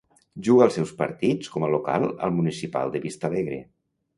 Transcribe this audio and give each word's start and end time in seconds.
Juga 0.45 0.63
els 0.67 0.77
seus 0.77 0.93
partits 1.01 1.51
com 1.57 1.65
a 1.67 1.71
local 1.73 2.07
al 2.29 2.35
Municipal 2.41 2.95
de 2.97 3.03
Vista 3.05 3.31
Alegre. 3.31 3.61